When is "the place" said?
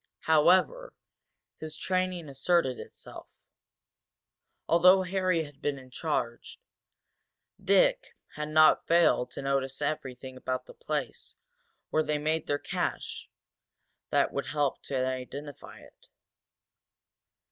10.65-11.35